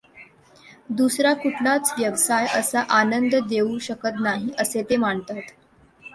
[0.91, 5.41] दुसरा कुठलाच व्यवसाय असा आनंद देऊ शकत नाही, असे ते मानतात.